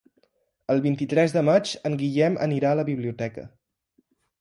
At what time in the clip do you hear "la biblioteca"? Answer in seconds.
2.83-3.49